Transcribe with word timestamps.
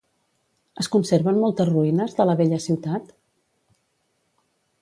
Es 0.83 0.89
conserven 0.95 1.37
moltes 1.43 1.69
ruïnes 1.71 2.17
de 2.21 2.27
la 2.31 2.37
vella 2.41 2.61
ciutat? 2.67 3.15